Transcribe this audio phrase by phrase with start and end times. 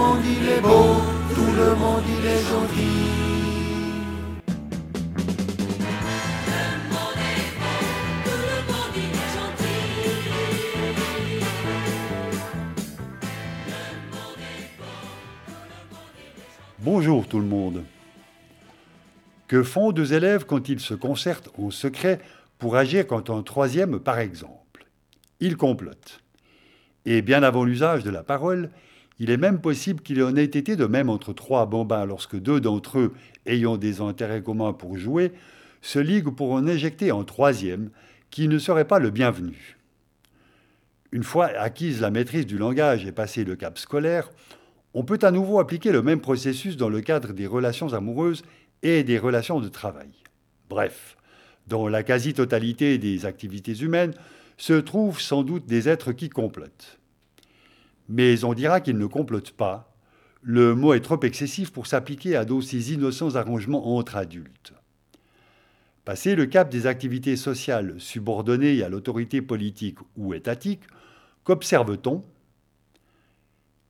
[0.00, 0.96] monde il est beau,
[1.34, 3.00] tout le monde il est gentil.
[16.78, 17.84] Bonjour tout le monde.
[19.48, 22.20] Que font deux élèves quand ils se concertent en secret
[22.58, 24.86] pour agir quand un troisième, par exemple?
[25.40, 26.20] Ils complotent.
[27.04, 28.70] Et bien avant l'usage de la parole,
[29.20, 32.58] il est même possible qu'il en ait été de même entre trois bambins lorsque deux
[32.58, 33.12] d'entre eux,
[33.44, 35.32] ayant des intérêts communs pour jouer,
[35.82, 37.90] se liguent pour en éjecter un troisième
[38.30, 39.76] qui ne serait pas le bienvenu.
[41.12, 44.30] Une fois acquise la maîtrise du langage et passé le cap scolaire,
[44.94, 48.42] on peut à nouveau appliquer le même processus dans le cadre des relations amoureuses
[48.82, 50.10] et des relations de travail.
[50.70, 51.18] Bref,
[51.66, 54.14] dans la quasi-totalité des activités humaines
[54.56, 56.99] se trouvent sans doute des êtres qui complotent.
[58.10, 59.94] Mais on dira qu'ils ne complotent pas.
[60.42, 64.74] Le mot est trop excessif pour s'appliquer à d'aussi innocents arrangements entre adultes.
[66.04, 70.82] Passé le cap des activités sociales subordonnées à l'autorité politique ou étatique,
[71.44, 72.24] qu'observe-t-on?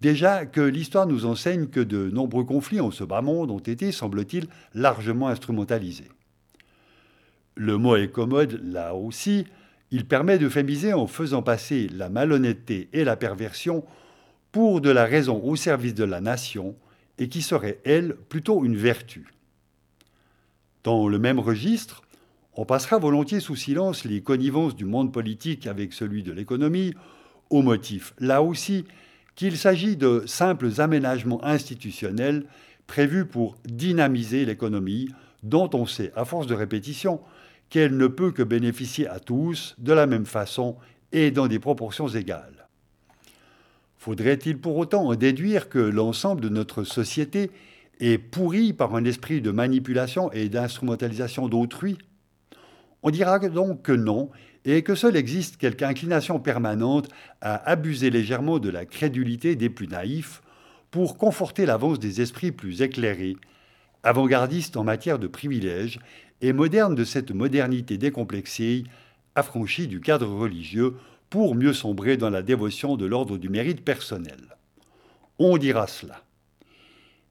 [0.02, 3.90] Déjà que l'histoire nous enseigne que de nombreux conflits en ce bas monde ont été,
[3.90, 6.10] semble-t-il, largement instrumentalisés.
[7.54, 9.46] Le mot est commode là aussi,
[9.90, 13.82] il permet de fémiser en faisant passer la malhonnêteté et la perversion
[14.52, 16.76] pour de la raison au service de la nation
[17.18, 19.26] et qui serait, elle, plutôt une vertu.
[20.82, 22.02] Dans le même registre,
[22.54, 26.94] on passera volontiers sous silence les connivences du monde politique avec celui de l'économie,
[27.50, 28.84] au motif, là aussi,
[29.34, 32.46] qu'il s'agit de simples aménagements institutionnels
[32.86, 35.08] prévus pour dynamiser l'économie,
[35.42, 37.20] dont on sait, à force de répétition,
[37.68, 40.76] qu'elle ne peut que bénéficier à tous de la même façon
[41.12, 42.59] et dans des proportions égales.
[44.00, 47.50] Faudrait-il pour autant en déduire que l'ensemble de notre société
[48.00, 51.98] est pourri par un esprit de manipulation et d'instrumentalisation d'autrui?
[53.02, 54.30] On dira donc que non,
[54.64, 57.10] et que seul existe quelque inclination permanente
[57.42, 60.40] à abuser légèrement de la crédulité des plus naïfs
[60.90, 63.36] pour conforter l'avance des esprits plus éclairés,
[64.02, 66.00] avant-gardistes en matière de privilèges
[66.40, 68.84] et modernes de cette modernité décomplexée,
[69.34, 70.96] affranchie du cadre religieux
[71.30, 74.56] pour mieux sombrer dans la dévotion de l'ordre du mérite personnel.
[75.38, 76.24] On dira cela.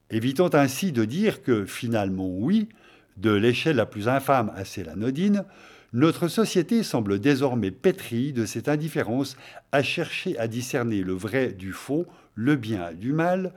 [0.10, 2.70] Évitons ainsi de dire que finalement oui,
[3.18, 5.44] de l'échelle la plus infâme à celle anodine,
[5.92, 9.36] notre société semble désormais pétrie de cette indifférence
[9.72, 12.06] à chercher à discerner le vrai du faux,
[12.36, 13.54] le bien du mal,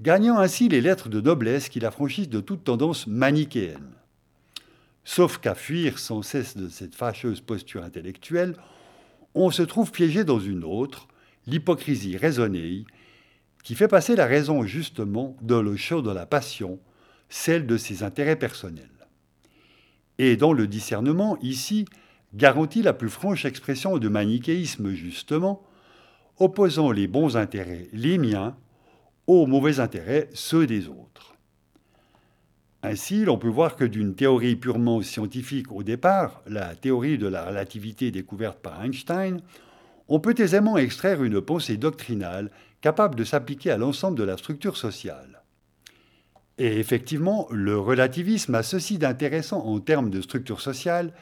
[0.00, 3.90] gagnant ainsi les lettres de noblesse qui l'affranchissent de toute tendance manichéenne.
[5.04, 8.54] Sauf qu'à fuir sans cesse de cette fâcheuse posture intellectuelle,
[9.34, 11.08] on se trouve piégé dans une autre,
[11.46, 12.84] l'hypocrisie raisonnée,
[13.62, 16.78] qui fait passer la raison justement dans le chaud de la passion,
[17.28, 18.88] celle de ses intérêts personnels
[20.18, 21.86] et dans le discernement, ici,
[22.34, 25.62] garantit la plus franche expression de manichéisme, justement,
[26.38, 28.56] opposant les bons intérêts, les miens,
[29.26, 31.33] aux mauvais intérêts, ceux des autres.
[32.86, 37.46] Ainsi, l'on peut voir que d'une théorie purement scientifique au départ, la théorie de la
[37.46, 39.40] relativité découverte par Einstein,
[40.08, 42.50] on peut aisément extraire une pensée doctrinale
[42.82, 45.40] capable de s'appliquer à l'ensemble de la structure sociale.
[46.58, 51.14] Et effectivement, le relativisme a ceci d'intéressant en termes de structure sociale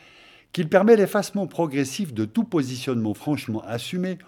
[0.51, 4.19] qu'il permet l'effacement progressif de tout positionnement franchement assumé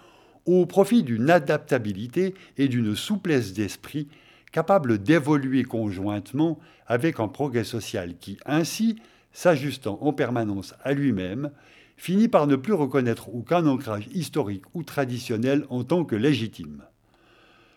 [0.46, 4.06] au profit d'une adaptabilité et d'une souplesse d'esprit
[4.54, 8.94] capable d'évoluer conjointement avec un progrès social qui, ainsi,
[9.32, 11.50] s'ajustant en permanence à lui-même,
[11.96, 16.84] finit par ne plus reconnaître aucun ancrage historique ou traditionnel en tant que légitime.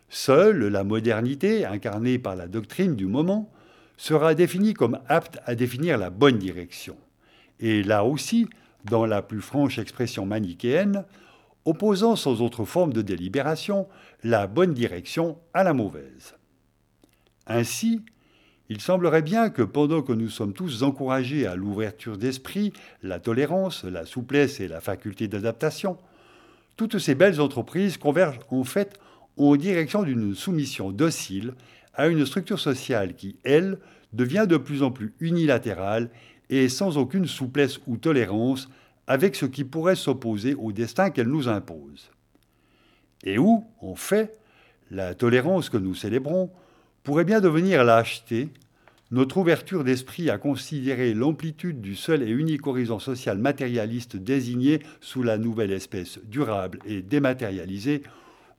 [0.07, 3.51] Seule la modernité, incarnée par la doctrine du moment,
[3.97, 6.95] sera définie comme apte à définir la bonne direction.
[7.59, 8.47] Et là aussi,
[8.85, 11.05] dans la plus franche expression manichéenne,
[11.65, 13.87] opposant sans autre forme de délibération
[14.23, 16.36] la bonne direction à la mauvaise.
[17.47, 18.01] Ainsi,
[18.69, 23.85] il semblerait bien que pendant que nous sommes tous encouragés à l'ouverture d'esprit, la tolérance,
[23.85, 25.97] la souplesse et la faculté d'adaptation,
[26.75, 28.99] toutes ces belles entreprises convergent en fait
[29.37, 31.53] en direction d'une soumission docile
[31.93, 33.79] à une structure sociale qui, elle,
[34.13, 36.09] devient de plus en plus unilatérale
[36.49, 38.69] et sans aucune souplesse ou tolérance
[39.07, 42.11] avec ce qui pourrait s'opposer au destin qu'elle nous impose.
[43.23, 44.39] Et où, en fait,
[44.91, 46.51] la tolérance que nous célébrons
[47.07, 48.49] pourrait bien devenir lâcheté,
[49.11, 55.23] notre ouverture d'esprit à considérer l'amplitude du seul et unique horizon social matérialiste désigné sous
[55.23, 58.03] la nouvelle espèce durable et dématérialisée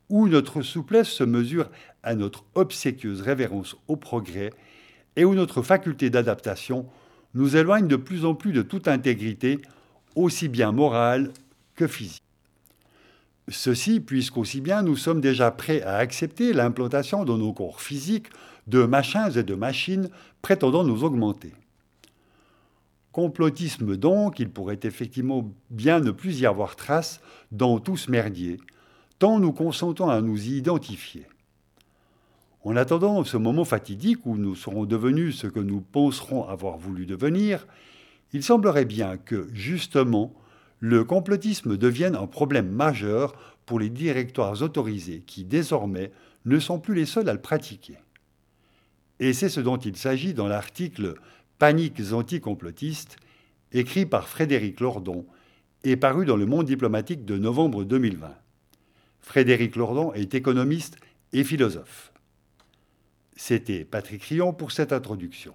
[0.09, 1.69] où notre souplesse se mesure
[2.01, 4.49] à notre obséquieuse révérence au progrès
[5.15, 6.87] et où notre faculté d'adaptation
[7.35, 9.59] nous éloigne de plus en plus de toute intégrité,
[10.15, 11.33] aussi bien morale
[11.75, 12.23] que physique.
[13.49, 18.27] Ceci puisqu'aussi bien nous sommes déjà prêts à accepter l'implantation dans nos corps physiques
[18.67, 20.09] de machins et de machines
[20.41, 21.53] prétendant nous augmenter.
[23.11, 28.59] Complotisme donc, il pourrait effectivement bien ne plus y avoir trace dans tout ce merdier,
[29.17, 31.25] tant nous consentons à nous y identifier.
[32.63, 37.07] En attendant ce moment fatidique où nous serons devenus ce que nous penserons avoir voulu
[37.07, 37.65] devenir,
[38.31, 40.33] il semblerait bien que, justement,
[40.79, 43.33] le complotisme devienne un problème majeur
[43.65, 46.11] pour les directoires autorisés qui, désormais,
[46.45, 47.97] ne sont plus les seuls à le pratiquer.
[49.19, 51.15] Et c'est ce dont il s'agit dans l'article
[51.57, 53.17] Paniques anticomplotistes,
[53.73, 55.25] écrit par Frédéric Lordon
[55.83, 58.33] et paru dans le Monde diplomatique de novembre 2020.
[59.19, 60.97] Frédéric Lordon est économiste
[61.33, 62.13] et philosophe.
[63.35, 65.53] C'était Patrick Rion pour cette introduction.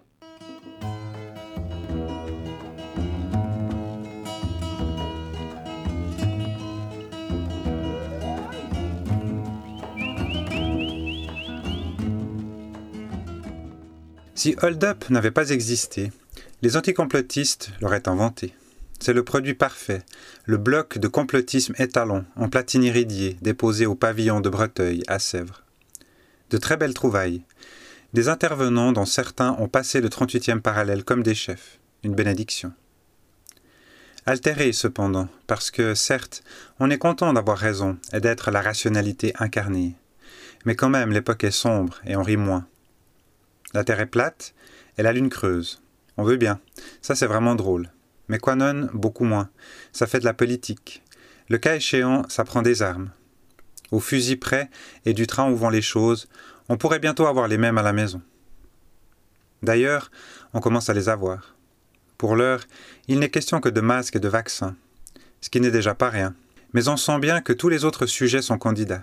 [14.45, 16.13] Si Hold Up n'avait pas existé,
[16.61, 18.53] les anticomplotistes l'auraient inventé.
[19.01, 20.03] C'est le produit parfait,
[20.45, 25.63] le bloc de complotisme étalon en platine iridiée déposé au pavillon de Breteuil à Sèvres.
[26.51, 27.41] De très belles trouvailles,
[28.13, 32.71] des intervenants dont certains ont passé le 38e parallèle comme des chefs, une bénédiction.
[34.27, 36.45] Altéré cependant, parce que certes,
[36.81, 39.95] on est content d'avoir raison et d'être la rationalité incarnée.
[40.67, 42.67] Mais quand même, l'époque est sombre et on rit moins.
[43.75, 44.55] La Terre est plate
[44.99, 45.83] et la Lune creuse.
[46.17, 46.61] On veut bien.
[47.03, 47.91] Ça, c'est vraiment drôle.
[48.29, 49.51] Mais Quanon, beaucoup moins.
[49.93, 51.03] Ça fait de la politique.
[51.49, 53.11] Le cas échéant, ça prend des armes.
[53.91, 54.71] Au fusil près
[55.05, 56.29] et du train où vont les choses,
[56.69, 58.23] on pourrait bientôt avoir les mêmes à la maison.
[59.63, 60.13] D'ailleurs,
[60.53, 61.57] on commence à les avoir.
[62.17, 62.61] Pour l'heure,
[63.09, 64.77] il n'est question que de masques et de vaccins,
[65.41, 66.35] ce qui n'est déjà pas rien.
[66.75, 69.03] Mais on sent bien que tous les autres sujets sont candidats.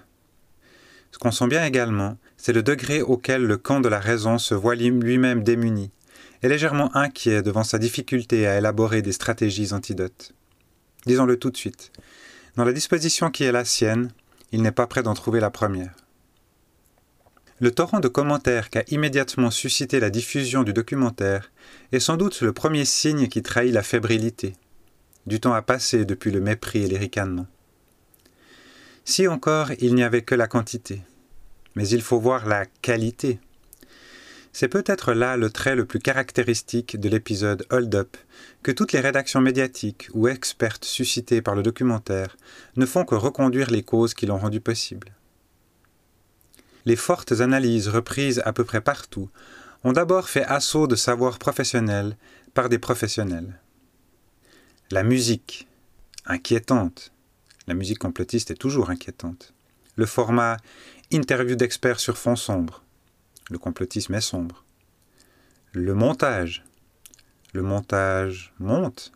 [1.12, 4.56] Ce qu'on sent bien également, c'est le degré auquel le camp de la raison se
[4.56, 5.92] voit lui-même démuni,
[6.42, 10.34] et légèrement inquiet devant sa difficulté à élaborer des stratégies antidotes.
[11.06, 11.92] Disons-le tout de suite.
[12.56, 14.12] Dans la disposition qui est la sienne,
[14.52, 15.96] il n'est pas prêt d'en trouver la première.
[17.60, 21.52] Le torrent de commentaires qu'a immédiatement suscité la diffusion du documentaire
[21.92, 24.56] est sans doute le premier signe qui trahit la fébrilité.
[25.28, 27.12] Du temps a passé depuis le mépris et les.
[29.04, 31.02] Si encore il n'y avait que la quantité,
[31.76, 33.40] mais il faut voir la qualité.
[34.54, 38.18] C'est peut-être là le trait le plus caractéristique de l'épisode Hold Up,
[38.64, 42.36] que toutes les rédactions médiatiques ou expertes suscitées par le documentaire
[42.76, 45.14] ne font que reconduire les causes qui l'ont rendu possible
[46.86, 49.30] les fortes analyses reprises à peu près partout
[49.84, 52.18] ont d'abord fait assaut de savoir professionnel
[52.54, 53.60] par des professionnels.
[54.92, 55.68] La musique,
[56.26, 57.11] inquiétante.
[57.68, 59.54] La musique complotiste est toujours inquiétante.
[59.96, 60.58] Le format
[61.12, 62.84] interview d'experts sur fond sombre.
[63.50, 64.64] Le complotisme est sombre.
[65.74, 66.64] Le montage.
[67.54, 69.12] Le montage monte.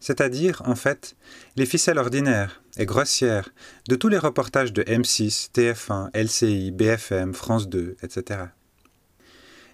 [0.00, 1.14] C'est-à-dire, en fait,
[1.56, 3.50] les ficelles ordinaires et grossières
[3.88, 8.44] de tous les reportages de M6, TF1, LCI, BFM, France 2, etc.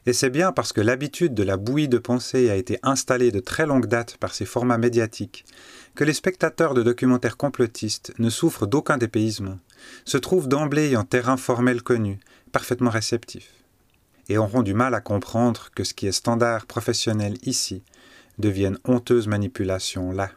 [0.07, 3.41] Et c'est bien parce que l'habitude de la bouillie de pensée a été installée de
[3.41, 5.45] très longue date par ces formats médiatiques
[5.97, 9.59] que les spectateurs de documentaires complotistes ne souffrent d'aucun dépaysement,
[10.05, 12.21] se trouvent d'emblée en terrain formel connu,
[12.53, 13.53] parfaitement réceptifs,
[14.29, 17.83] et auront du mal à comprendre que ce qui est standard professionnel ici
[18.39, 20.31] deviennent honteuses manipulations là.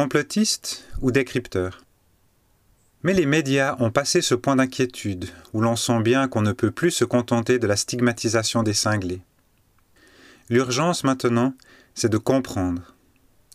[0.00, 1.84] Complotiste ou décrypteur
[3.02, 6.70] Mais les médias ont passé ce point d'inquiétude où l'on sent bien qu'on ne peut
[6.70, 9.20] plus se contenter de la stigmatisation des cinglés.
[10.48, 11.52] L'urgence maintenant,
[11.94, 12.94] c'est de comprendre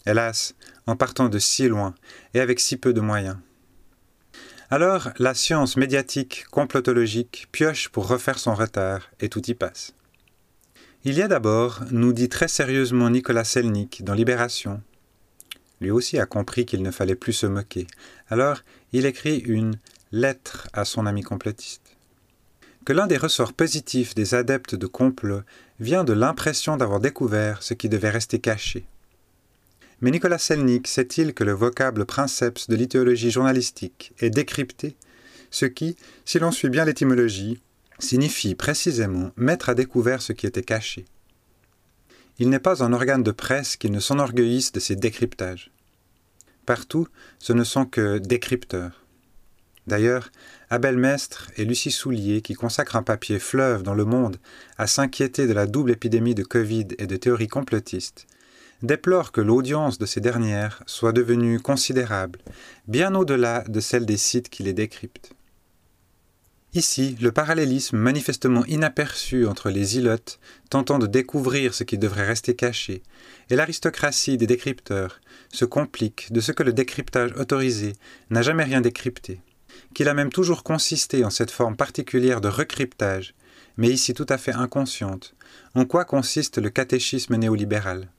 [0.05, 0.53] hélas,
[0.85, 1.95] en partant de si loin
[2.35, 3.37] et avec si peu de moyens.
[4.69, 9.95] Alors, la science médiatique complotologique pioche pour refaire son retard, et tout y passe.
[11.05, 14.83] Il y a d'abord, nous dit très sérieusement Nicolas Selnik dans Libération.
[15.82, 17.88] Lui aussi a compris qu'il ne fallait plus se moquer.
[18.29, 18.62] Alors,
[18.94, 19.77] il écrit une
[20.12, 21.82] lettre à son ami complotiste.
[22.86, 25.41] Que l'un des ressorts positifs des adeptes de complot
[25.79, 28.86] vient de l'impression d'avoir découvert ce qui devait rester caché.
[30.01, 34.96] Mais Nicolas Selnik sait-il que le vocable princeps de l'idéologie journalistique est décrypté,
[35.51, 37.62] ce qui, si l'on suit bien l'étymologie,
[37.98, 41.05] signifie précisément mettre à découvert ce qui était caché?
[42.37, 45.71] Il n'est pas un organe de presse qui ne s'enorgueillisse de ses décryptages.
[46.65, 47.07] Partout,
[47.39, 49.05] ce ne sont que décrypteurs.
[49.87, 50.31] D'ailleurs,
[50.69, 54.37] Abel Mestre et Lucie Soulier, qui consacrent un papier fleuve dans le monde
[54.77, 58.25] à s'inquiéter de la double épidémie de Covid et de théories complotistes,
[58.81, 62.39] déplorent que l'audience de ces dernières soit devenue considérable,
[62.87, 65.33] bien au-delà de celle des sites qui les décryptent.
[66.75, 72.53] Ici, le parallélisme manifestement inaperçu entre les ilotes tentant de découvrir ce qui devrait rester
[72.53, 73.01] caché
[73.50, 75.22] et l'aristocratie des décrypteurs
[75.53, 77.94] se complique de ce que le décryptage autorisé
[78.29, 79.39] n'a jamais rien décrypté,
[79.94, 83.36] qu'il a même toujours consisté en cette forme particulière de recryptage,
[83.77, 85.34] mais ici tout à fait inconsciente,
[85.75, 88.10] en quoi consiste le catéchisme néolibéral?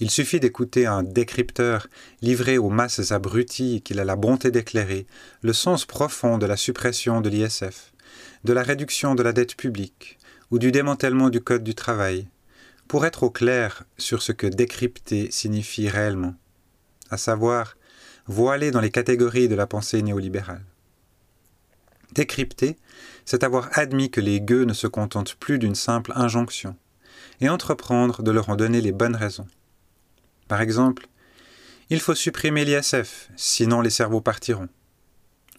[0.00, 1.86] Il suffit d'écouter un décrypteur
[2.22, 5.06] livré aux masses abruties qu'il a la bonté d'éclairer
[5.42, 7.92] le sens profond de la suppression de l'ISF,
[8.44, 10.18] de la réduction de la dette publique
[10.50, 12.28] ou du démantèlement du Code du travail,
[12.88, 16.34] pour être au clair sur ce que décrypter signifie réellement,
[17.10, 17.76] à savoir
[18.26, 20.64] voiler dans les catégories de la pensée néolibérale.
[22.12, 22.78] Décrypter,
[23.26, 26.74] c'est avoir admis que les gueux ne se contentent plus d'une simple injonction,
[27.40, 29.46] et entreprendre de leur en donner les bonnes raisons.
[30.50, 31.06] Par exemple,
[31.90, 34.68] il faut supprimer l'ISF, sinon les cerveaux partiront.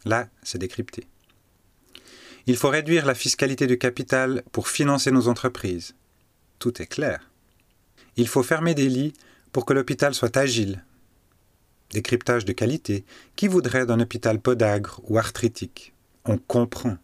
[0.03, 1.07] Là, c'est décrypté.
[2.45, 5.95] Il faut réduire la fiscalité du capital pour financer nos entreprises.
[6.59, 7.31] Tout est clair.
[8.17, 9.13] Il faut fermer des lits
[9.53, 10.83] pour que l'hôpital soit agile.
[11.91, 13.05] Décryptage de qualité.
[13.37, 15.93] Qui voudrait d'un hôpital podagre ou arthritique
[16.25, 16.97] On comprend.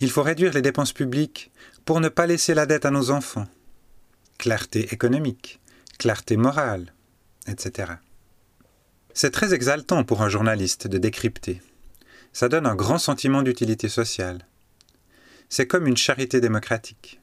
[0.00, 1.52] Il faut réduire les dépenses publiques
[1.84, 3.46] pour ne pas laisser la dette à nos enfants.
[4.38, 5.60] Clarté économique
[5.98, 6.92] clarté morale,
[7.46, 7.94] etc.
[9.14, 11.62] C'est très exaltant pour un journaliste de décrypter.
[12.32, 14.46] Ça donne un grand sentiment d'utilité sociale.
[15.48, 17.20] C'est comme une charité démocratique.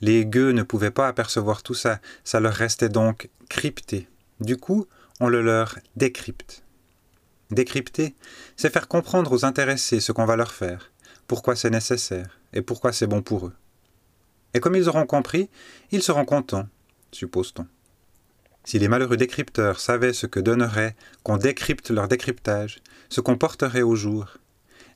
[0.00, 4.08] Les gueux ne pouvaient pas apercevoir tout ça, ça leur restait donc crypté.
[4.40, 4.86] Du coup,
[5.20, 6.64] on le leur décrypte.
[7.50, 8.14] Décrypter,
[8.56, 10.90] c'est faire comprendre aux intéressés ce qu'on va leur faire,
[11.26, 13.54] pourquoi c'est nécessaire et pourquoi c'est bon pour eux.
[14.54, 15.48] Et comme ils auront compris,
[15.90, 16.66] ils seront contents,
[17.12, 17.66] suppose-t-on.
[18.70, 23.82] Si les malheureux décrypteurs savaient ce que donnerait qu'on décrypte leur décryptage, ce qu'on porterait
[23.82, 24.36] au jour,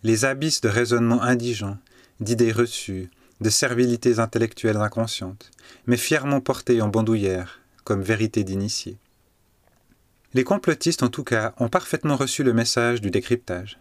[0.04, 1.78] les abysses de raisonnements indigents,
[2.20, 5.50] d'idées reçues, de servilités intellectuelles inconscientes,
[5.86, 8.96] mais fièrement portées en bandoulière, comme vérité d'initié.
[10.34, 13.80] Les complotistes, en tout cas, ont parfaitement reçu le message du décryptage.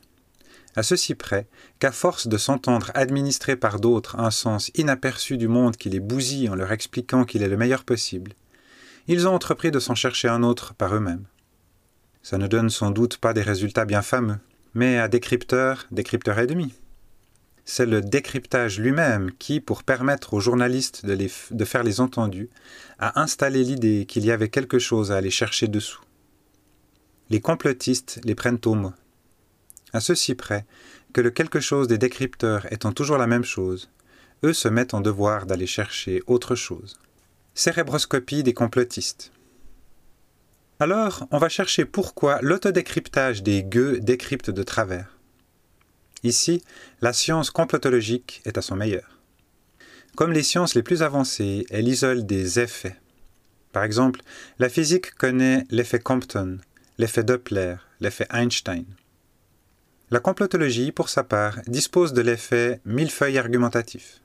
[0.76, 1.46] À ceci près
[1.78, 6.50] qu'à force de s'entendre administrer par d'autres un sens inaperçu du monde qui les bousille
[6.50, 8.34] en leur expliquant qu'il est le meilleur possible,
[9.08, 11.26] ils ont entrepris de s'en chercher un autre par eux-mêmes.
[12.22, 14.38] Ça ne donne sans doute pas des résultats bien fameux,
[14.74, 16.74] mais à décrypteur, décrypteur et demi.
[17.66, 22.50] C'est le décryptage lui-même qui, pour permettre aux journalistes de, faire les entendus,
[23.00, 26.02] a installé l'idée qu'il y avait quelque chose à aller chercher dessous.
[27.30, 28.94] Les complotistes les prennent au mot.
[29.94, 30.66] À ceci près
[31.14, 33.90] que le quelque chose des décrypteurs étant toujours la même chose,
[34.44, 37.00] eux se mettent en devoir d'aller chercher autre chose.
[37.56, 39.32] Cérébroscopie des complotistes.
[40.80, 45.20] Alors, on va chercher pourquoi l'autodécryptage des gueux décrypte de travers.
[46.24, 46.64] Ici,
[47.02, 49.20] la science complotologique est à son meilleur.
[50.16, 53.00] Comme les sciences les plus avancées, elle isole des effets.
[53.72, 54.22] Par exemple,
[54.58, 56.58] la physique connaît l'effet Compton,
[56.98, 58.86] l'effet Doppler, l'effet Einstein.
[60.10, 64.23] La complotologie, pour sa part, dispose de l'effet millefeuille argumentatif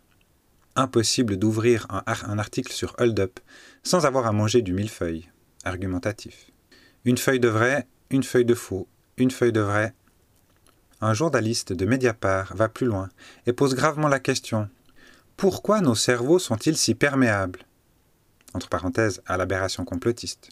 [0.78, 3.40] impossible d'ouvrir un, article sur Hold Up
[3.82, 5.28] sans avoir à manger du millefeuille
[5.64, 6.50] argumentatif.
[7.04, 9.94] Une feuille de vrai, une feuille de faux, une feuille de vrai.
[11.00, 13.08] Un journaliste de Mediapart va plus loin
[13.46, 14.68] et pose gravement la question
[15.36, 17.60] Pourquoi nos cerveaux sont-ils si perméables?
[18.54, 20.48] Entre parenthèses, à l'aberration complotiste.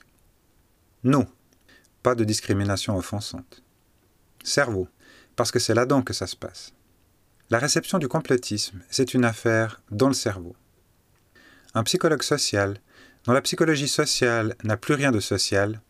[1.05, 1.27] Non,
[2.03, 3.63] pas de discrimination offensante.
[4.45, 4.89] Cerveau,
[5.35, 6.73] parce que c'est là-dedans que ça se passe.
[7.49, 10.57] La réception du complotisme, c'est une affaire dans le cerveau.
[11.75, 12.81] Un psychologue social,
[13.25, 15.81] dont la psychologie sociale n'a plus rien de social,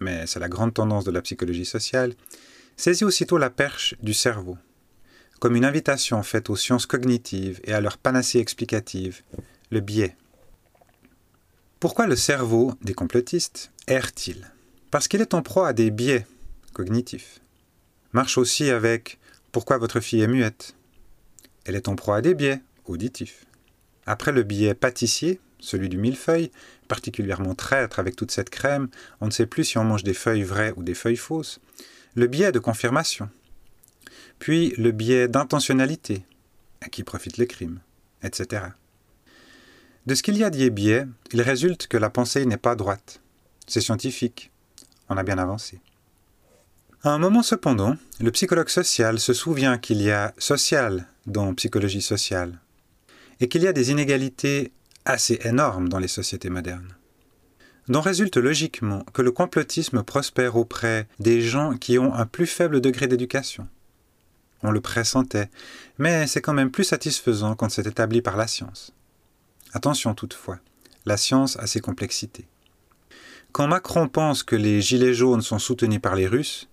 [0.00, 2.14] mais c'est la grande tendance de la psychologie sociale,
[2.76, 4.58] saisit aussitôt la perche du cerveau,
[5.38, 9.22] comme une invitation faite aux sciences cognitives et à leur panacée explicative,
[9.70, 10.16] le biais.
[11.78, 14.50] Pourquoi le cerveau des complotistes erre-t-il?
[14.90, 16.26] Parce qu'il est en proie à des biais
[16.72, 17.40] cognitifs.
[18.12, 19.20] Marche aussi avec
[19.52, 20.74] Pourquoi votre fille est muette?
[21.64, 23.46] Elle est en proie à des biais auditifs.
[24.06, 26.50] Après le biais pâtissier, celui du millefeuille,
[26.88, 28.88] particulièrement traître avec toute cette crème,
[29.20, 31.60] on ne sait plus si on mange des feuilles vraies ou des feuilles fausses.
[32.14, 33.28] Le biais de confirmation.
[34.38, 36.24] Puis le biais d'intentionnalité.
[36.82, 37.80] à qui profitent les crimes,
[38.22, 38.66] etc.
[40.04, 43.22] De ce qu'il y a dit biais, il résulte que la pensée n'est pas droite.
[43.66, 44.50] C'est scientifique.
[45.08, 45.80] On a bien avancé.
[47.06, 52.00] À un moment cependant, le psychologue social se souvient qu'il y a social dans psychologie
[52.00, 52.58] sociale
[53.40, 54.72] et qu'il y a des inégalités
[55.04, 56.94] assez énormes dans les sociétés modernes.
[57.88, 62.80] Dont résulte logiquement que le complotisme prospère auprès des gens qui ont un plus faible
[62.80, 63.68] degré d'éducation.
[64.62, 65.50] On le pressentait,
[65.98, 68.94] mais c'est quand même plus satisfaisant quand c'est établi par la science.
[69.74, 70.58] Attention toutefois,
[71.04, 72.46] la science a ses complexités.
[73.52, 76.66] Quand Macron pense que les Gilets jaunes sont soutenus par les Russes,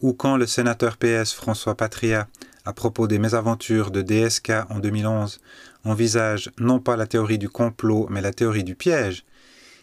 [0.00, 2.28] ou quand le sénateur PS François Patria,
[2.64, 5.40] à propos des mésaventures de DSK en 2011,
[5.84, 9.24] envisage non pas la théorie du complot, mais la théorie du piège,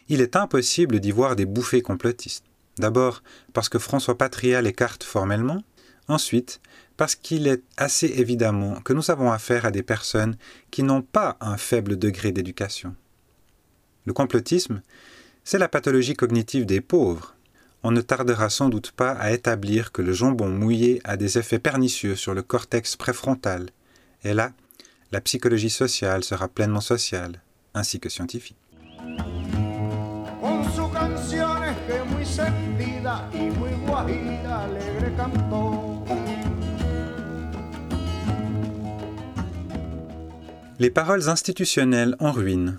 [0.08, 2.46] il est impossible d'y voir des bouffées complotistes.
[2.77, 5.63] D'abord parce que François Patria l'écarte formellement,
[6.08, 6.62] ensuite
[6.98, 10.38] parce qu'il est assez évidemment que nous avons affaire à des personnes
[10.70, 12.96] qui n'ont pas un faible degré d'éducation.
[14.06, 14.82] Le complotisme,
[15.44, 17.36] c'est la pathologie cognitive des pauvres.
[17.84, 21.58] On ne tardera sans doute pas à établir que le jambon mouillé a des effets
[21.58, 23.70] pernicieux sur le cortex préfrontal.
[24.24, 24.52] Et là,
[25.12, 27.42] la psychologie sociale sera pleinement sociale,
[27.74, 28.58] ainsi que scientifique.
[40.80, 42.78] Les paroles institutionnelles en ruine.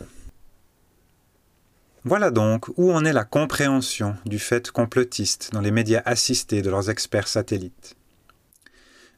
[2.04, 6.68] Voilà donc où en est la compréhension du fait complotiste dans les médias assistés de
[6.68, 7.94] leurs experts satellites.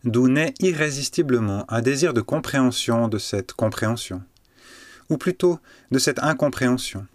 [0.04, 4.22] D'où naît irrésistiblement un désir de compréhension de cette compréhension,
[5.08, 5.58] ou plutôt
[5.92, 7.06] de cette incompréhension,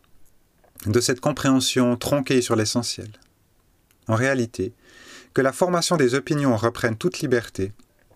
[0.87, 3.11] de cette compréhension tronquée sur l'essentiel.
[4.07, 4.73] En réalité,
[5.35, 7.73] que la formation des opinions reprenne toute liberté,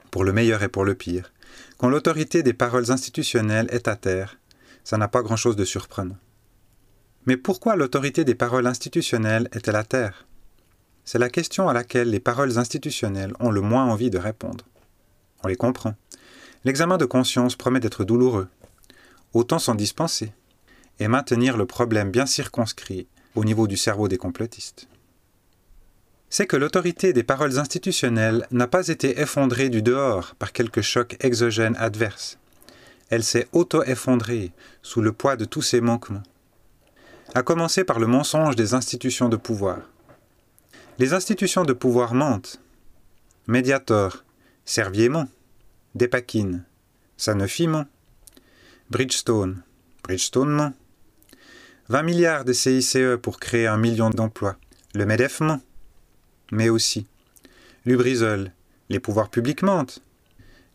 [0.10, 1.32] pour le meilleur et pour le pire,
[1.78, 4.40] quand l'autorité des paroles institutionnelles est à terre,
[4.84, 6.18] ça n'a pas grand-chose de surprenant.
[7.26, 10.26] Mais pourquoi l'autorité des paroles institutionnelles est-elle à terre?
[11.06, 14.66] C'est la question à laquelle les paroles institutionnelles ont le moins envie de répondre.
[15.44, 15.96] On les comprend.
[16.64, 18.48] L'examen de conscience promet d'être douloureux.
[19.34, 20.32] Autant s'en dispenser
[21.00, 24.88] et maintenir le problème bien circonscrit au niveau du cerveau des complotistes
[26.34, 31.16] c'est que l'autorité des paroles institutionnelles n'a pas été effondrée du dehors par quelque choc
[31.20, 32.40] exogène adverse.
[33.12, 36.24] Elle s'est auto-effondrée sous le poids de tous ses manquements.
[37.36, 39.80] À commencer par le mensonge des institutions de pouvoir.
[41.00, 42.60] Les institutions de pouvoir mentent.
[43.48, 44.24] Mediator,
[44.66, 45.28] Servier ment.
[45.96, 46.64] Dépakine,
[47.18, 47.86] Sanofi ment.
[48.90, 49.64] Bridgestone,
[50.04, 50.74] Bridgestone ment.
[51.90, 54.58] 20 milliards de CICE pour créer un million d'emplois.
[54.94, 55.60] Le MEDEF ment
[56.54, 57.08] mais aussi
[57.86, 58.52] Lubrizol,
[58.90, 60.02] les pouvoirs publics mentent.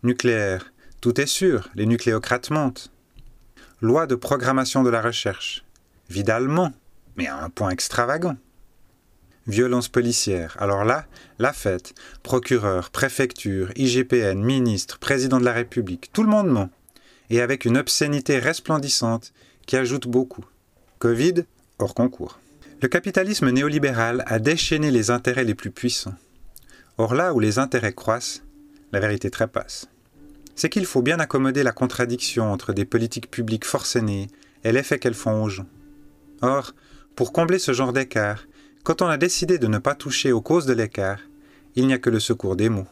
[0.03, 2.91] Nucléaire, tout est sûr, les nucléocrates mentent.
[3.81, 5.65] Loi de programmation de la recherche,
[6.09, 6.73] Vidal ment,
[7.17, 8.37] mais à un point extravagant.
[9.47, 11.07] Violence policière, alors là,
[11.39, 16.71] la fête, procureur, préfecture, IGPN, ministre, président de la République, tout le monde ment,
[17.31, 19.33] et avec une obscénité resplendissante
[19.67, 20.45] qui ajoute beaucoup.
[20.99, 21.45] Covid,
[21.79, 22.39] hors concours.
[22.81, 26.15] Le capitalisme néolibéral a déchaîné les intérêts les plus puissants.
[26.97, 28.43] Or là où les intérêts croissent,
[28.93, 29.89] la vérité trépasse.
[30.57, 34.29] C'est qu'il faut bien accommoder la contradiction entre des politiques publiques forcenées
[34.65, 35.67] et l'effet qu'elles font aux gens.
[36.43, 36.75] Or,
[37.17, 38.47] pour combler ce genre d'écart,
[38.85, 41.21] quand on a décidé de ne pas toucher aux causes de l'écart,
[41.75, 42.87] il n'y a que le secours des mots.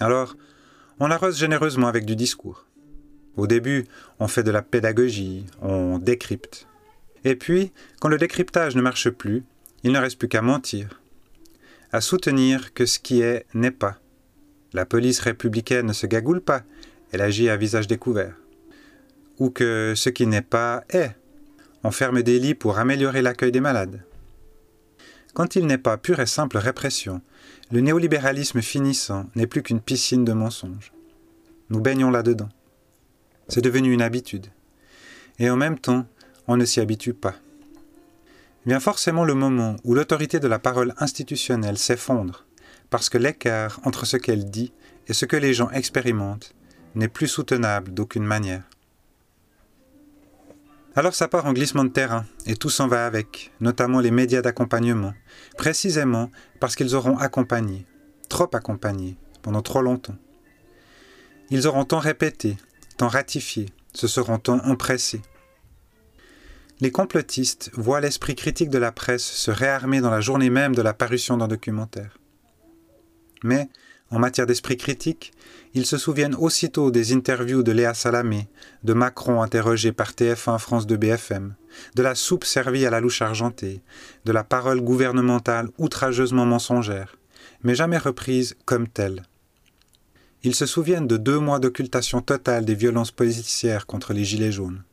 [0.00, 0.36] Alors,
[1.00, 2.66] on arrose généreusement avec du discours.
[3.36, 3.86] Au début,
[4.18, 6.66] on fait de la pédagogie, on décrypte.
[7.24, 9.44] Et puis, quand le décryptage ne marche plus,
[9.82, 11.00] il ne reste plus qu'à mentir,
[11.92, 13.98] à soutenir que ce qui est n'est pas.
[14.72, 16.62] La police républicaine ne se gagoule pas,
[17.12, 18.34] elle agit à visage découvert.
[19.38, 21.14] Ou que ce qui n'est pas est.
[21.86, 24.02] On ferme des lits pour améliorer l'accueil des malades.
[25.34, 27.22] Quand il n'est pas pure et simple répression,
[27.70, 30.92] le néolibéralisme finissant n'est plus qu'une piscine de mensonges.
[31.70, 32.48] Nous baignons là-dedans.
[33.46, 34.48] C'est devenu une habitude.
[35.38, 36.08] Et en même temps,
[36.48, 37.36] on ne s'y habitue pas.
[38.66, 42.46] Vient forcément le moment où l'autorité de la parole institutionnelle s'effondre,
[42.90, 44.72] parce que l'écart entre ce qu'elle dit
[45.06, 46.52] et ce que les gens expérimentent
[46.96, 48.64] n'est plus soutenable d'aucune manière.
[50.96, 54.42] Alors ça part en glissement de terrain, et tout s'en va avec, notamment les médias
[54.42, 55.14] d'accompagnement,
[55.56, 57.86] précisément parce qu'ils auront accompagné,
[58.28, 60.16] trop accompagné, pendant trop longtemps.
[61.50, 62.56] Ils auront tant répété,
[62.96, 65.22] tant ratifié, se seront tant empressés,
[66.80, 70.82] les complotistes voient l'esprit critique de la presse se réarmer dans la journée même de
[70.82, 72.18] la parution d'un documentaire.
[73.42, 73.70] Mais,
[74.10, 75.32] En matière d'esprit critique,
[75.74, 78.48] ils se souviennent aussitôt des interviews de Léa Salamé,
[78.84, 81.54] de Macron interrogé par TF1 France 2 BFM,
[81.96, 83.82] de la soupe servie à la louche argentée,
[84.24, 87.16] de la parole gouvernementale outrageusement mensongère,
[87.62, 89.24] mais jamais reprise comme telle.
[90.44, 94.84] Ils se souviennent de deux mois d'occultation totale des violences policières contre les Gilets jaunes.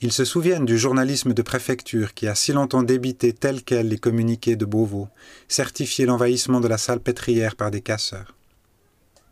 [0.00, 3.98] Ils se souviennent du journalisme de préfecture qui a si longtemps débité tel quel les
[3.98, 5.08] communiqués de Beauvau,
[5.48, 8.36] certifié l'envahissement de la salle pétrière par des casseurs.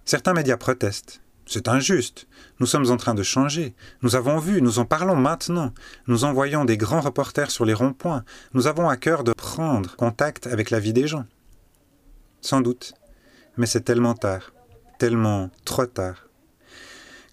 [0.05, 1.21] Certains médias protestent.
[1.47, 2.27] C'est injuste.
[2.59, 3.77] Nous sommes en train de changer.
[4.03, 5.73] Nous avons vu, nous en parlons maintenant.
[6.09, 8.25] Nous envoyons des grands reporters sur les ronds-points.
[8.53, 11.27] Nous avons à cœur de prendre contact avec la vie des gens.
[12.41, 12.95] Sans doute.
[13.57, 14.53] Mais c'est tellement tard.
[14.99, 16.27] Tellement trop tard.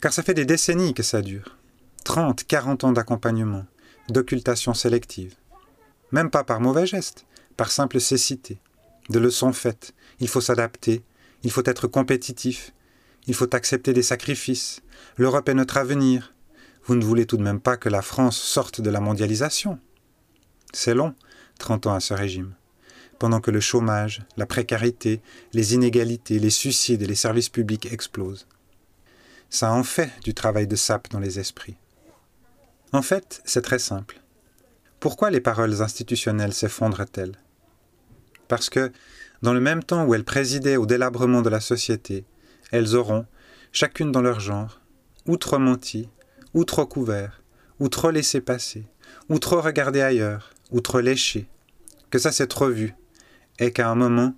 [0.01, 1.57] Car ça fait des décennies que ça dure.
[2.03, 3.65] 30, 40 ans d'accompagnement,
[4.09, 5.35] d'occultation sélective.
[6.11, 8.59] Même pas par mauvais geste, par simple cécité.
[9.09, 9.93] De leçons faites.
[10.19, 11.03] Il faut s'adapter,
[11.43, 12.73] il faut être compétitif,
[13.25, 14.81] il faut accepter des sacrifices.
[15.17, 16.33] L'Europe est notre avenir.
[16.85, 19.79] Vous ne voulez tout de même pas que la France sorte de la mondialisation.
[20.73, 21.15] C'est long,
[21.59, 22.53] 30 ans à ce régime.
[23.17, 25.21] Pendant que le chômage, la précarité,
[25.53, 28.47] les inégalités, les suicides et les services publics explosent.
[29.49, 31.77] Ça en fait du travail de sape dans les esprits.
[32.93, 34.21] En fait, c'est très simple.
[34.99, 37.35] Pourquoi les paroles institutionnelles s'effondrent-elles?
[38.47, 38.91] Parce que,
[39.41, 42.23] dans le même temps où elles présidaient au délabrement de la société,
[42.71, 43.25] elles auront,
[43.71, 44.79] chacune dans leur genre,
[45.25, 46.07] ou trop menti,
[46.53, 47.41] ou couvert,
[47.79, 48.85] ou trop laissé passer,
[49.27, 51.47] ou trop regardé ailleurs, ou trop léché,
[52.11, 52.93] que ça s'est trop vu,
[53.57, 54.35] et qu'à un moment,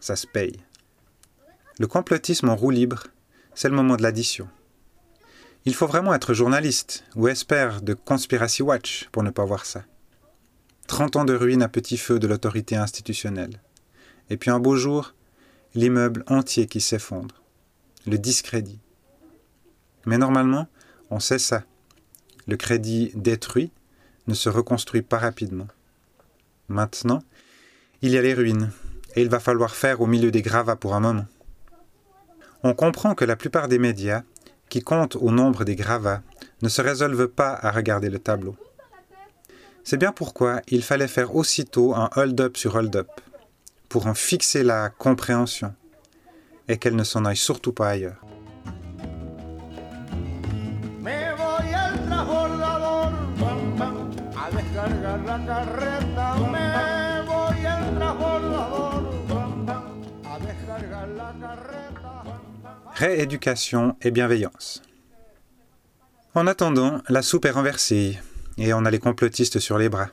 [0.00, 0.56] ça se paye.
[1.78, 3.04] Le complotisme en roue libre,
[3.54, 4.48] c'est le moment de l'addition.
[5.66, 9.82] Il faut vraiment être journaliste ou expert de Conspiracy Watch pour ne pas voir ça.
[10.88, 13.62] 30 ans de ruine à petit feu de l'autorité institutionnelle.
[14.28, 15.14] Et puis un beau jour,
[15.74, 17.40] l'immeuble entier qui s'effondre.
[18.06, 18.78] Le discrédit.
[20.04, 20.68] Mais normalement,
[21.08, 21.64] on sait ça.
[22.46, 23.72] Le crédit détruit
[24.26, 25.68] ne se reconstruit pas rapidement.
[26.68, 27.22] Maintenant,
[28.02, 28.70] il y a les ruines,
[29.16, 31.26] et il va falloir faire au milieu des gravats pour un moment.
[32.62, 34.24] On comprend que la plupart des médias
[34.74, 36.20] qui comptent au nombre des gravats
[36.60, 38.56] ne se résolvent pas à regarder le tableau.
[39.84, 43.06] C'est bien pourquoi il fallait faire aussitôt un hold-up sur hold-up,
[43.88, 45.72] pour en fixer la compréhension,
[46.66, 48.20] et qu'elle ne s'en aille surtout pas ailleurs.
[62.94, 64.80] Rééducation et bienveillance.
[66.34, 68.20] En attendant, la soupe est renversée
[68.56, 70.10] et on a les complotistes sur les bras.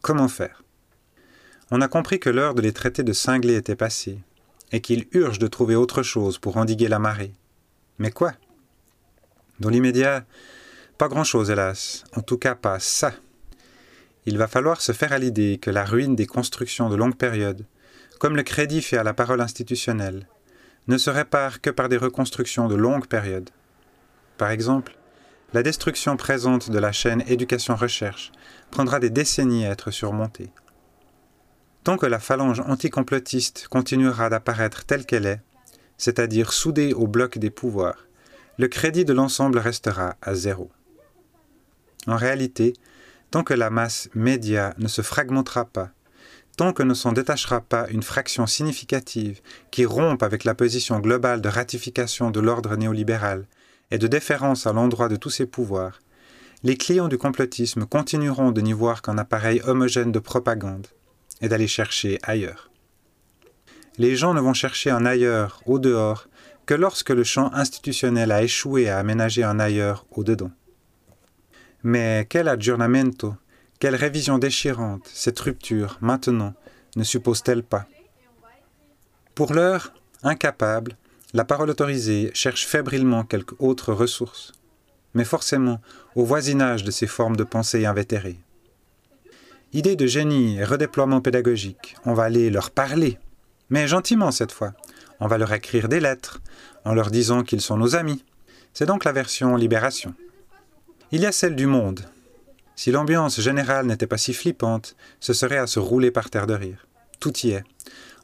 [0.00, 0.64] Comment faire?
[1.70, 4.18] On a compris que l'heure de les traiter de cinglés était passée
[4.72, 7.32] et qu'il urge de trouver autre chose pour endiguer la marée.
[7.98, 8.32] Mais quoi?
[9.60, 10.24] Dans l'immédiat,
[10.98, 12.02] pas grand-chose, hélas.
[12.16, 13.12] En tout cas, pas ça.
[14.26, 17.66] Il va falloir se faire à l'idée que la ruine des constructions de longue période,
[18.18, 20.26] comme le crédit fait à la parole institutionnelle,
[20.88, 23.50] ne se répare que par des reconstructions de longue période.
[24.36, 24.96] Par exemple,
[25.52, 28.32] la destruction présente de la chaîne éducation-recherche
[28.70, 30.50] prendra des décennies à être surmontée.
[31.84, 35.40] Tant que la phalange anticomplotiste continuera d'apparaître telle qu'elle est,
[35.98, 38.06] c'est-à-dire soudée au bloc des pouvoirs,
[38.58, 40.70] le crédit de l'ensemble restera à zéro.
[42.06, 42.72] En réalité,
[43.30, 45.90] tant que la masse média ne se fragmentera pas
[46.56, 51.40] tant que ne s'en détachera pas une fraction significative qui rompe avec la position globale
[51.40, 53.46] de ratification de l'ordre néolibéral
[53.90, 56.00] et de déférence à l'endroit de tous ses pouvoirs,
[56.62, 60.86] les clients du complotisme continueront de n'y voir qu'un appareil homogène de propagande
[61.40, 62.70] et d'aller chercher ailleurs.
[63.98, 66.28] Les gens ne vont chercher un ailleurs au dehors
[66.64, 70.52] que lorsque le champ institutionnel a échoué à aménager un ailleurs au dedans.
[71.82, 73.34] Mais quel aggiornamento
[73.82, 76.54] quelle révision déchirante cette rupture, maintenant,
[76.94, 77.88] ne suppose-t-elle pas?
[79.34, 79.92] Pour l'heure,
[80.22, 80.96] incapable,
[81.34, 84.52] la parole autorisée cherche fébrilement quelque autre ressource,
[85.14, 85.80] mais forcément
[86.14, 88.38] au voisinage de ces formes de pensée invétérées.
[89.72, 93.18] Idée de génie et redéploiement pédagogique, on va aller leur parler,
[93.68, 94.74] mais gentiment cette fois.
[95.18, 96.40] On va leur écrire des lettres,
[96.84, 98.24] en leur disant qu'ils sont nos amis.
[98.74, 100.14] C'est donc la version libération.
[101.10, 102.06] Il y a celle du monde,
[102.82, 106.54] si l'ambiance générale n'était pas si flippante, ce serait à se rouler par terre de
[106.54, 106.88] rire.
[107.20, 107.62] Tout y est.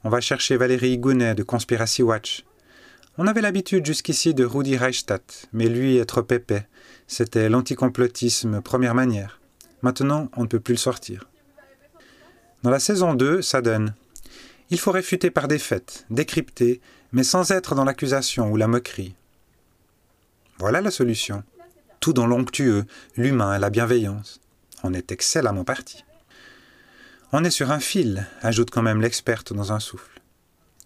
[0.02, 2.44] On va chercher Valérie Gounet de Conspiracy Watch.
[3.18, 6.26] On avait l'habitude jusqu'ici de Rudi Reichstadt, mais lui est trop.
[7.06, 9.40] C'était l'anticomplotisme première manière.
[9.82, 11.30] Maintenant, on ne peut plus le sortir.
[12.64, 13.94] Dans la saison 2, ça donne.
[14.70, 16.80] Il faut réfuter par des faits, décrypter,
[17.12, 19.14] mais sans être dans l'accusation ou la moquerie.
[20.58, 21.44] Voilà la solution.
[22.00, 24.40] Tout dans l'onctueux, l'humain et la bienveillance.
[24.82, 26.04] On est excellemment parti.
[27.32, 30.20] On est sur un fil, ajoute quand même l'experte dans un souffle.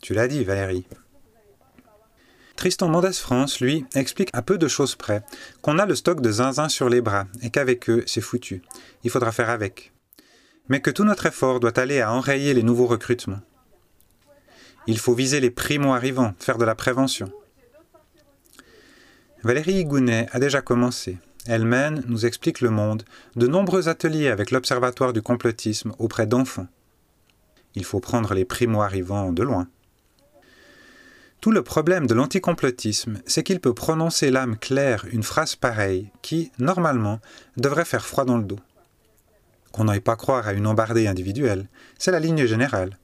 [0.00, 0.85] Tu l'as dit, Valérie.
[2.57, 5.22] Tristan Mendès France, lui, explique à peu de choses près
[5.62, 8.62] qu'on a le stock de zinzin sur les bras et qu'avec eux, c'est foutu.
[9.05, 9.92] Il faudra faire avec.
[10.68, 13.40] Mais que tout notre effort doit aller à enrayer les nouveaux recrutements.
[14.87, 17.33] Il faut viser les primo-arrivants, faire de la prévention.
[19.44, 21.18] Valérie Gounet a déjà commencé.
[21.46, 23.02] Elle mène, nous explique le monde,
[23.35, 26.68] de nombreux ateliers avec l'Observatoire du complotisme auprès d'enfants.
[27.74, 29.66] Il faut prendre les primo-arrivants de loin.
[31.40, 36.52] Tout le problème de l'anticomplotisme, c'est qu'il peut prononcer l'âme claire une phrase pareille qui,
[36.61, 37.18] normalement,
[37.57, 38.61] devrait faire froid dans le dos.
[39.72, 41.66] Qu'on n'aille pas croire à une embardée individuelle,
[41.98, 42.98] c'est la ligne générale.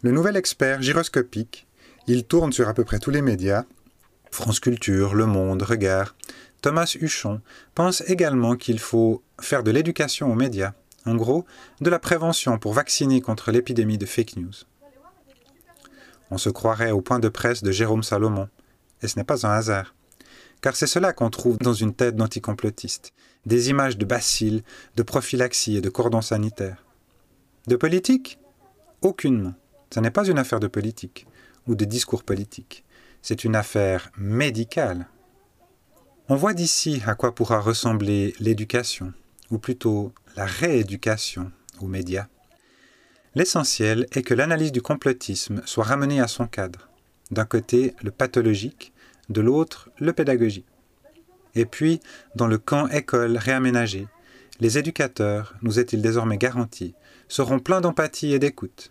[0.00, 1.66] Le nouvel expert gyroscopique,
[2.06, 3.64] il tourne sur à peu près tous les médias,
[4.30, 6.14] France Culture, Le Monde, Regard,
[6.62, 7.40] Thomas Huchon
[7.74, 10.72] pense également qu'il faut faire de l'éducation aux médias,
[11.04, 11.44] en gros,
[11.80, 14.54] de la prévention pour vacciner contre l'épidémie de fake news.
[16.30, 18.48] On se croirait au point de presse de Jérôme Salomon,
[19.02, 19.94] et ce n'est pas un hasard.
[20.60, 23.12] Car c'est cela qu'on trouve dans une tête d'anticomplotiste,
[23.44, 24.64] des images de bacilles,
[24.96, 26.84] de prophylaxie et de cordons sanitaires.
[27.68, 28.40] De politique?
[29.02, 29.54] Aucunement.
[29.94, 31.26] Ce n'est pas une affaire de politique
[31.68, 32.84] ou de discours politique.
[33.22, 35.06] C'est une affaire médicale.
[36.28, 39.12] On voit d'ici à quoi pourra ressembler l'éducation,
[39.52, 42.26] ou plutôt la rééducation aux médias.
[43.36, 46.88] L'essentiel est que l'analyse du complotisme soit ramenée à son cadre.
[47.30, 48.92] D'un côté, le pathologique,
[49.28, 50.66] de l'autre, le pédagogique.
[51.54, 52.00] Et puis,
[52.34, 54.08] dans le camp école réaménagé,
[54.58, 56.94] les éducateurs, nous est-il désormais garanti,
[57.28, 58.90] seront pleins d'empathie et d'écoute.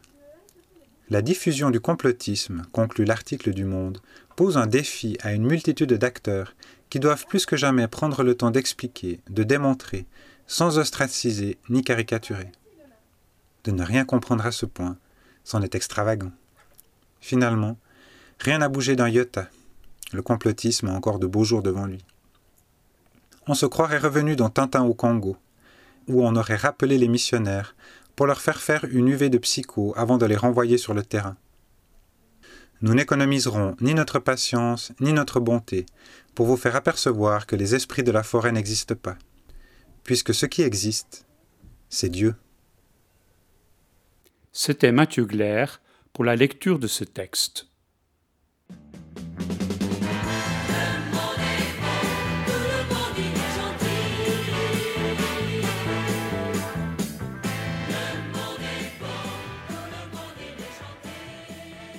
[1.09, 3.99] La diffusion du complotisme, conclut l'article du Monde,
[4.35, 6.55] pose un défi à une multitude d'acteurs
[6.89, 10.05] qui doivent plus que jamais prendre le temps d'expliquer, de démontrer,
[10.47, 12.51] sans ostraciser ni caricaturer
[13.65, 14.95] de ne rien comprendre à ce point,
[15.43, 16.31] c'en est extravagant.
[17.19, 17.77] Finalement,
[18.39, 19.49] rien n'a bougé d'un iota.
[20.13, 22.05] Le complotisme a encore de beaux jours devant lui.
[23.47, 25.37] On se croirait revenu dans Tintin au Congo,
[26.07, 27.75] où on aurait rappelé les missionnaires
[28.15, 31.35] pour leur faire faire une UV de psycho avant de les renvoyer sur le terrain.
[32.81, 35.85] Nous n'économiserons ni notre patience ni notre bonté
[36.33, 39.17] pour vous faire apercevoir que les esprits de la forêt n'existent pas,
[40.03, 41.25] puisque ce qui existe,
[41.89, 42.35] c'est Dieu.
[44.51, 45.81] C'était Mathieu Glaire
[46.13, 47.67] pour la lecture de ce texte.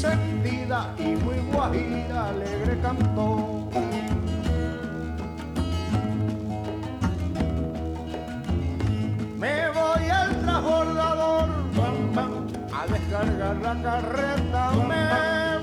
[0.00, 3.68] Sentida y muy guajira alegre cantó.
[9.38, 11.48] Me voy al transbordador
[12.72, 14.70] a descargar la carreta.
[14.90, 15.04] Me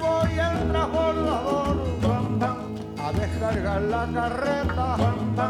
[0.06, 1.78] voy al transbordador
[3.04, 4.98] a descargar la carreta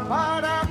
[0.08, 0.67] para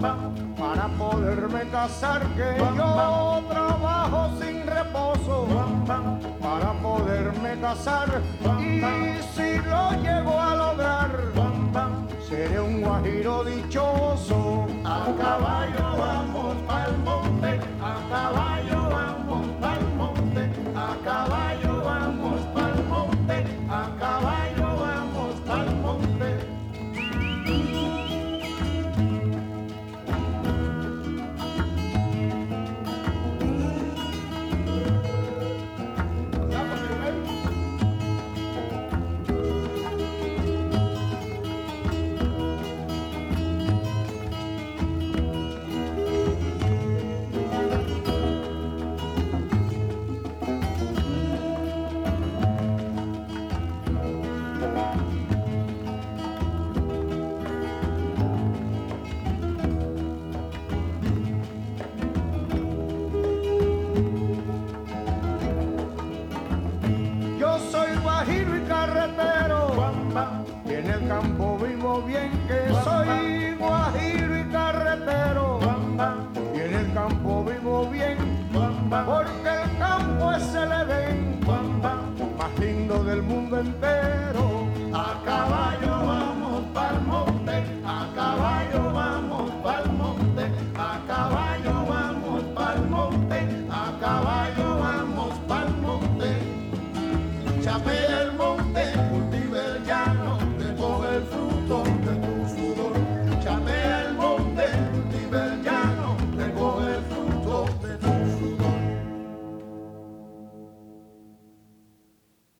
[0.00, 5.46] para poderme casar que yo trabajo sin reposo
[6.40, 8.22] para poderme casar.
[8.60, 11.10] Y si lo llego a lograr,
[12.28, 14.66] seré un guajiro dichoso.
[14.84, 21.69] A caballo vamos al monte, a caballo vamos al monte, a caballo.